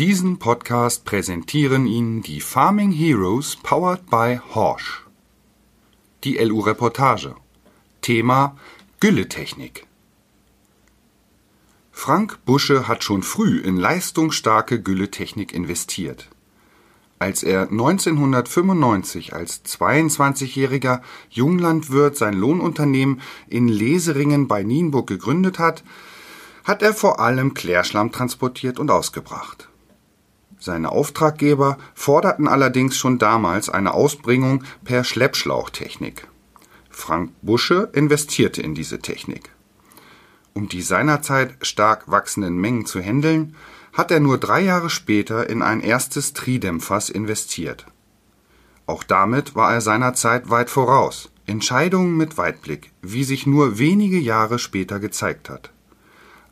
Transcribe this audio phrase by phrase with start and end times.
[0.00, 5.06] Diesen Podcast präsentieren Ihnen die Farming Heroes powered by Horsch.
[6.24, 7.34] Die LU Reportage.
[8.00, 8.56] Thema
[9.00, 9.86] Gülletechnik.
[11.92, 16.30] Frank Busche hat schon früh in leistungsstarke Gülletechnik investiert.
[17.18, 25.84] Als er 1995 als 22-jähriger Junglandwirt sein Lohnunternehmen in Leseringen bei Nienburg gegründet hat,
[26.64, 29.69] hat er vor allem Klärschlamm transportiert und ausgebracht.
[30.60, 36.28] Seine Auftraggeber forderten allerdings schon damals eine Ausbringung per Schleppschlauchtechnik.
[36.90, 39.50] Frank Busche investierte in diese Technik.
[40.52, 43.56] Um die seinerzeit stark wachsenden Mengen zu handeln,
[43.94, 47.86] hat er nur drei Jahre später in ein erstes Tridämpfers investiert.
[48.86, 51.30] Auch damit war er seinerzeit weit voraus.
[51.46, 55.72] Entscheidungen mit Weitblick, wie sich nur wenige Jahre später gezeigt hat.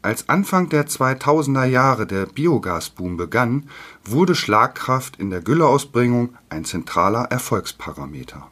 [0.09, 3.69] Als Anfang der 2000er Jahre der Biogasboom begann,
[4.07, 8.47] wurde Schlagkraft in der Gülleausbringung ein zentraler Erfolgsparameter.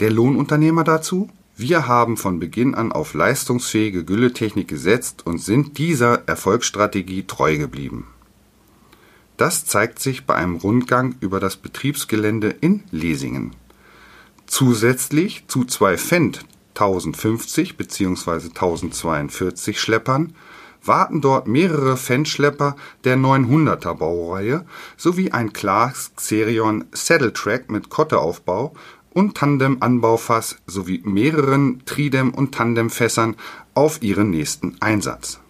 [0.00, 1.30] Der Lohnunternehmer dazu?
[1.56, 8.06] Wir haben von Beginn an auf leistungsfähige Gülletechnik gesetzt und sind dieser Erfolgsstrategie treu geblieben.
[9.38, 13.56] Das zeigt sich bei einem Rundgang über das Betriebsgelände in Lesingen.
[14.44, 18.48] Zusätzlich zu zwei Fendt 1050 bzw.
[18.48, 20.34] 1042 Schleppern
[20.82, 24.64] warten dort mehrere Fendt-Schlepper der 900er Baureihe
[24.96, 28.74] sowie ein Clarks Xerion Saddletrack mit Kotteaufbau
[29.12, 33.36] und Tandem-Anbaufass sowie mehreren Tridem- und Tandemfässern
[33.74, 35.40] auf ihren nächsten Einsatz.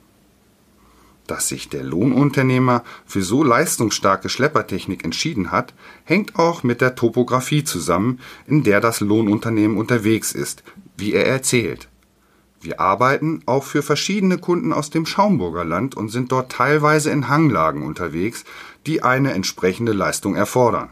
[1.26, 7.62] Dass sich der Lohnunternehmer für so leistungsstarke Schleppertechnik entschieden hat, hängt auch mit der Topografie
[7.62, 10.64] zusammen, in der das Lohnunternehmen unterwegs ist,
[10.96, 11.89] wie er erzählt.
[12.62, 17.28] Wir arbeiten auch für verschiedene Kunden aus dem Schaumburger Land und sind dort teilweise in
[17.28, 18.44] Hanglagen unterwegs,
[18.86, 20.90] die eine entsprechende Leistung erfordern.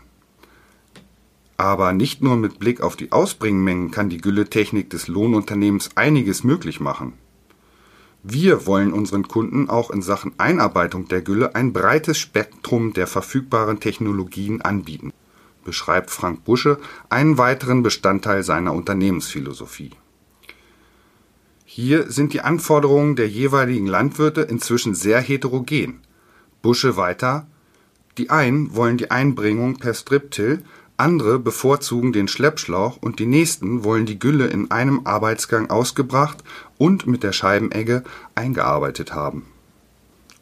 [1.58, 6.80] Aber nicht nur mit Blick auf die Ausbringmengen kann die Gülletechnik des Lohnunternehmens einiges möglich
[6.80, 7.14] machen.
[8.22, 13.78] Wir wollen unseren Kunden auch in Sachen Einarbeitung der Gülle ein breites Spektrum der verfügbaren
[13.78, 15.12] Technologien anbieten,
[15.64, 16.78] beschreibt Frank Busche
[17.10, 19.90] einen weiteren Bestandteil seiner Unternehmensphilosophie.
[21.80, 26.00] Hier sind die Anforderungen der jeweiligen Landwirte inzwischen sehr heterogen.
[26.60, 27.46] Busche weiter:
[28.18, 30.64] Die einen wollen die Einbringung per Striptill,
[30.96, 36.42] andere bevorzugen den Schleppschlauch und die nächsten wollen die Gülle in einem Arbeitsgang ausgebracht
[36.78, 38.02] und mit der Scheibenegge
[38.34, 39.46] eingearbeitet haben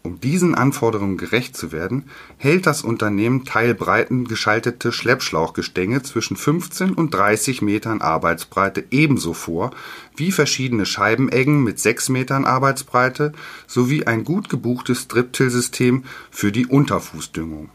[0.06, 2.04] um diesen Anforderungen gerecht zu werden,
[2.36, 9.72] hält das Unternehmen teilbreiten geschaltete Schleppschlauchgestänge zwischen 15 und 30 Metern Arbeitsbreite ebenso vor
[10.14, 13.32] wie verschiedene Scheibeneggen mit 6 Metern Arbeitsbreite
[13.66, 17.70] sowie ein gut gebuchtes Striptill-System für die Unterfußdüngung.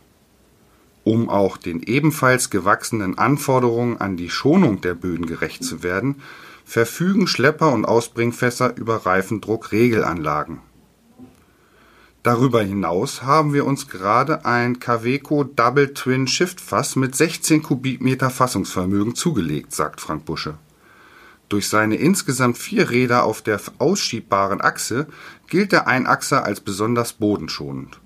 [1.03, 6.22] Um auch den ebenfalls gewachsenen Anforderungen an die Schonung der Böden gerecht zu werden,
[6.64, 10.62] verfügen Schlepper und Ausbringfässer über Reifendruckregelanlagen
[12.24, 18.30] Darüber hinaus haben wir uns gerade ein Kaweco Double Twin Shift Fass mit 16 Kubikmeter
[18.30, 20.59] Fassungsvermögen zugelegt, sagt Frank Busche.
[21.50, 25.08] Durch seine insgesamt vier Räder auf der ausschiebbaren Achse
[25.48, 28.00] gilt der Einachser als besonders bodenschonend.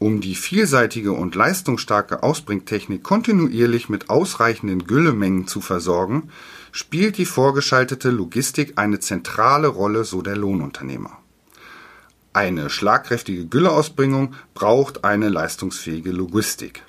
[0.00, 6.30] Um die vielseitige und leistungsstarke Ausbringtechnik kontinuierlich mit ausreichenden Güllemengen zu versorgen,
[6.72, 11.21] spielt die vorgeschaltete Logistik eine zentrale Rolle, so der Lohnunternehmer.
[12.34, 16.82] Eine schlagkräftige Gülleausbringung braucht eine leistungsfähige Logistik.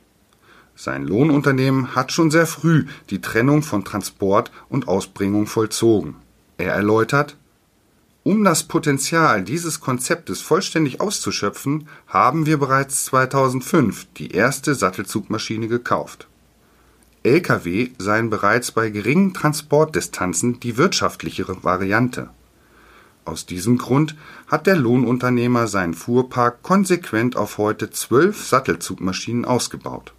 [0.74, 6.16] Sein Lohnunternehmen hat schon sehr früh die Trennung von Transport und Ausbringung vollzogen.
[6.58, 7.36] Er erläutert,
[8.24, 16.30] um das Potenzial dieses Konzeptes vollständig auszuschöpfen, haben wir bereits 2005 die erste Sattelzugmaschine gekauft.
[17.24, 22.30] Lkw seien bereits bei geringen Transportdistanzen die wirtschaftlichere Variante
[23.26, 24.16] aus diesem Grund
[24.48, 30.14] hat der Lohnunternehmer seinen Fuhrpark konsequent auf heute zwölf Sattelzugmaschinen ausgebaut.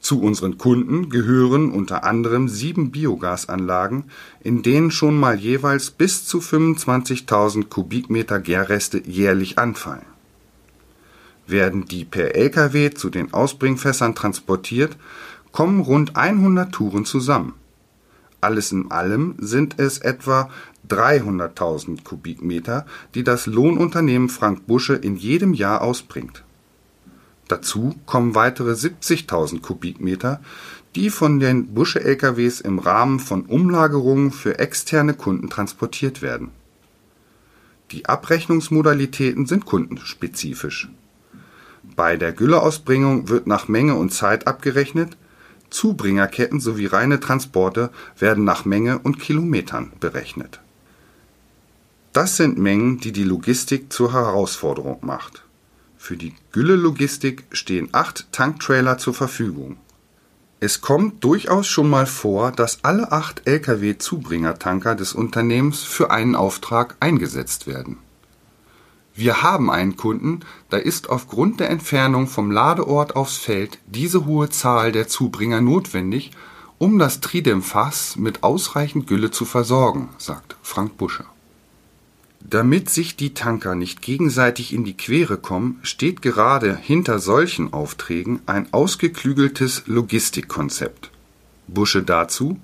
[0.00, 4.04] Zu unseren Kunden gehören unter anderem sieben Biogasanlagen,
[4.40, 10.06] in denen schon mal jeweils bis zu 25.000 Kubikmeter Gärreste jährlich anfallen.
[11.46, 14.96] Werden die per Lkw zu den Ausbringfässern transportiert,
[15.52, 17.54] kommen rund 100 Touren zusammen.
[18.40, 20.48] Alles in allem sind es etwa
[20.90, 26.44] 300.000 Kubikmeter, die das Lohnunternehmen Frank Busche in jedem Jahr ausbringt.
[27.48, 30.40] Dazu kommen weitere 70.000 Kubikmeter,
[30.94, 36.50] die von den Busche-LKWs im Rahmen von Umlagerungen für externe Kunden transportiert werden.
[37.90, 40.88] Die Abrechnungsmodalitäten sind kundenspezifisch.
[41.96, 45.16] Bei der Gülleausbringung wird nach Menge und Zeit abgerechnet,
[45.70, 50.60] Zubringerketten sowie reine Transporte werden nach Menge und Kilometern berechnet.
[52.12, 55.44] Das sind Mengen, die die Logistik zur Herausforderung macht.
[55.96, 59.76] Für die Gülle-Logistik stehen acht Tanktrailer zur Verfügung.
[60.58, 66.96] Es kommt durchaus schon mal vor, dass alle acht Lkw-Zubringertanker des Unternehmens für einen Auftrag
[66.98, 67.98] eingesetzt werden.
[69.14, 74.50] Wir haben einen Kunden, da ist aufgrund der Entfernung vom Ladeort aufs Feld diese hohe
[74.50, 76.32] Zahl der Zubringer notwendig,
[76.78, 81.24] um das Tridem-Fass mit ausreichend Gülle zu versorgen, sagt Frank Busche.
[82.40, 88.40] Damit sich die Tanker nicht gegenseitig in die Quere kommen, steht gerade hinter solchen Aufträgen
[88.46, 91.10] ein ausgeklügeltes Logistikkonzept.
[91.68, 92.58] Busche dazu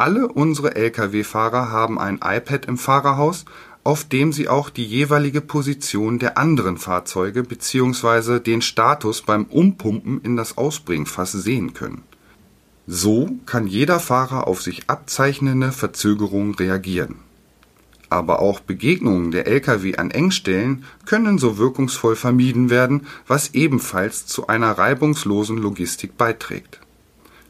[0.00, 3.44] alle unsere Lkw-Fahrer haben ein iPad im Fahrerhaus,
[3.84, 8.40] auf dem sie auch die jeweilige Position der anderen Fahrzeuge bzw.
[8.40, 12.02] den Status beim Umpumpen in das Ausbringfass sehen können.
[12.86, 17.16] So kann jeder Fahrer auf sich abzeichnende Verzögerungen reagieren
[18.10, 24.48] aber auch Begegnungen der Lkw an Engstellen können so wirkungsvoll vermieden werden, was ebenfalls zu
[24.48, 26.80] einer reibungslosen Logistik beiträgt.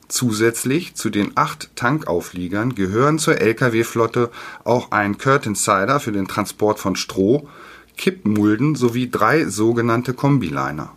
[0.09, 4.31] Zusätzlich zu den acht Tankaufliegern gehören zur Lkw-Flotte
[4.65, 7.49] auch ein Curtain Sider für den Transport von Stroh,
[7.97, 10.93] Kippmulden sowie drei sogenannte Kombiliner.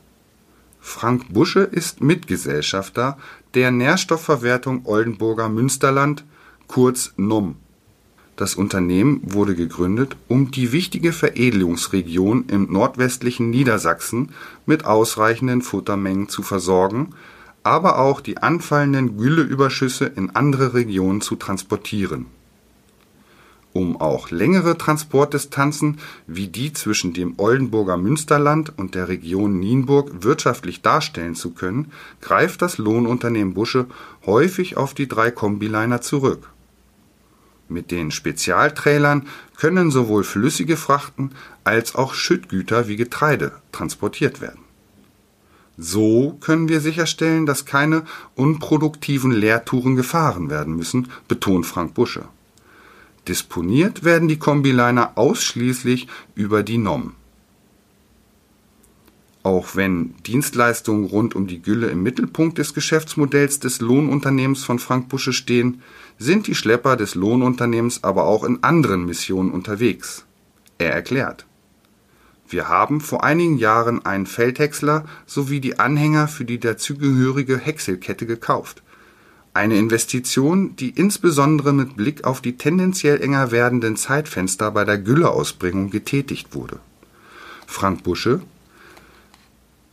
[0.81, 3.17] Frank Busche ist Mitgesellschafter
[3.53, 6.25] der Nährstoffverwertung Oldenburger Münsterland,
[6.67, 7.55] kurz NUM
[8.35, 14.29] das Unternehmen wurde gegründet, um die wichtige Veredelungsregion im nordwestlichen Niedersachsen
[14.65, 17.13] mit ausreichenden Futtermengen zu versorgen,
[17.61, 22.25] aber auch die anfallenden Gülleüberschüsse in andere Regionen zu transportieren.
[23.71, 25.97] Um auch längere Transportdistanzen
[26.27, 31.91] wie die zwischen dem Oldenburger Münsterland und der Region Nienburg wirtschaftlich darstellen zu können,
[32.21, 33.87] greift das Lohnunternehmen Busche
[34.27, 36.52] häufig auf die drei Kombiliner zurück
[37.67, 39.27] mit den Spezialtrailern
[39.57, 41.31] können sowohl flüssige Frachten
[41.63, 44.59] als auch Schüttgüter wie Getreide transportiert werden.
[45.77, 48.03] So können wir sicherstellen, dass keine
[48.35, 52.25] unproduktiven Leertouren gefahren werden müssen, betont Frank Busche.
[53.27, 57.13] Disponiert werden die Kombiliner ausschließlich über die NOM.
[59.43, 65.09] Auch wenn Dienstleistungen rund um die Gülle im Mittelpunkt des Geschäftsmodells des Lohnunternehmens von Frank
[65.09, 65.81] Busche stehen,
[66.17, 70.25] sind die Schlepper des Lohnunternehmens aber auch in anderen Missionen unterwegs.
[70.77, 71.45] Er erklärt.
[72.47, 78.81] Wir haben vor einigen Jahren einen Feldhäcksler sowie die Anhänger für die dazugehörige Häckselkette gekauft.
[79.53, 85.89] Eine Investition, die insbesondere mit Blick auf die tendenziell enger werdenden Zeitfenster bei der Gülleausbringung
[85.89, 86.79] getätigt wurde.
[87.67, 88.41] Frank Busche,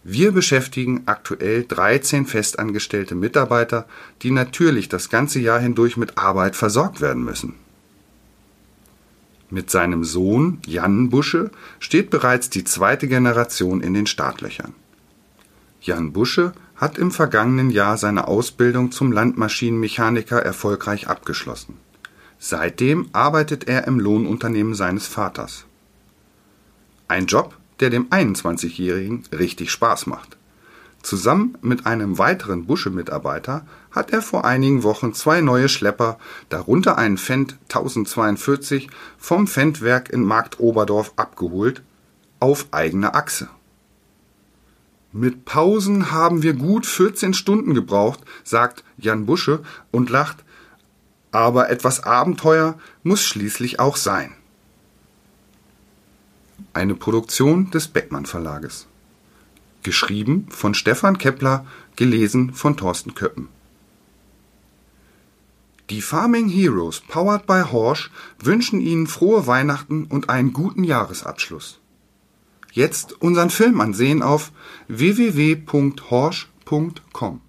[0.03, 3.87] wir beschäftigen aktuell 13 festangestellte Mitarbeiter,
[4.23, 7.55] die natürlich das ganze Jahr hindurch mit Arbeit versorgt werden müssen.
[9.51, 11.51] Mit seinem Sohn Jan Busche
[11.81, 14.75] steht bereits die zweite Generation in den Startlöchern.
[15.83, 21.77] Jan Busche hat im vergangenen Jahr seine Ausbildung zum Landmaschinenmechaniker erfolgreich abgeschlossen.
[22.39, 25.67] Seitdem arbeitet er im Lohnunternehmen seines Vaters.
[27.07, 30.37] Ein Job, der dem 21-Jährigen richtig Spaß macht.
[31.03, 36.19] Zusammen mit einem weiteren Busche-Mitarbeiter hat er vor einigen Wochen zwei neue Schlepper,
[36.51, 41.83] darunter einen Fendt 1042 vom Fendtwerk in Markt Oberdorf abgeholt,
[42.39, 43.49] auf eigene Achse.
[45.13, 50.45] Mit Pausen haben wir gut 14 Stunden gebraucht, sagt Jan Busche und lacht,
[51.33, 54.33] aber etwas Abenteuer muss schließlich auch sein.
[56.73, 58.87] Eine Produktion des Beckmann Verlages.
[59.83, 63.49] Geschrieben von Stefan Kepler, gelesen von Thorsten Köppen.
[65.91, 71.81] Die Farming Heroes, powered by Horsch, wünschen Ihnen frohe Weihnachten und einen guten Jahresabschluss.
[72.73, 74.53] Jetzt unseren Film ansehen auf
[74.87, 77.41] www.horsch.com.